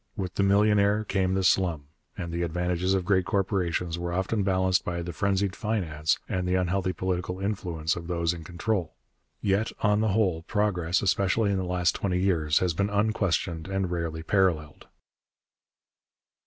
[0.17, 1.85] With the millionaire came the slum,
[2.17, 6.55] and the advantages of great corporations were often balanced by the 'frenzied finance' and the
[6.55, 8.95] unhealthy political influence of those in control.
[9.41, 13.91] Yet, on the whole, progress, especially in the last twenty years, has been unquestioned and
[13.91, 14.87] rarely paralleled.